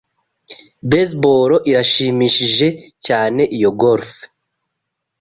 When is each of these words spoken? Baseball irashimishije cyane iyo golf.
Baseball 0.89 1.49
irashimishije 1.69 2.67
cyane 3.05 3.41
iyo 3.57 3.69
golf. 3.81 4.11